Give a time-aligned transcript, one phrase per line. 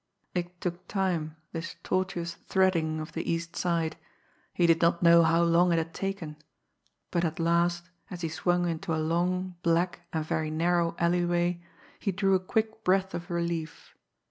[0.33, 3.97] It took time, this tortuous threading of the East Side
[4.51, 6.37] he did not know how long it had taken
[7.11, 11.61] but at last, as he swung into a long, black, and very narrow alleyway,
[11.99, 13.95] he drew a quick breath of relief.